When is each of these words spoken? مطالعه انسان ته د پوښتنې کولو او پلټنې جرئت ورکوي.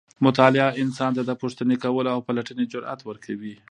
مطالعه 0.25 0.73
انسان 0.83 1.11
ته 1.17 1.21
د 1.25 1.31
پوښتنې 1.41 1.75
کولو 1.83 2.09
او 2.15 2.19
پلټنې 2.27 2.65
جرئت 2.71 2.99
ورکوي. 3.05 3.53